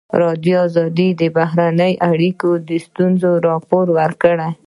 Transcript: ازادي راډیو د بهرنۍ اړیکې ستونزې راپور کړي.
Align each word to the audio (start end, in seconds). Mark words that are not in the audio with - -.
ازادي 0.15 0.23
راډیو 0.77 1.09
د 1.21 1.23
بهرنۍ 1.37 1.93
اړیکې 2.09 2.77
ستونزې 2.85 3.31
راپور 3.47 3.87
کړي. 4.21 4.49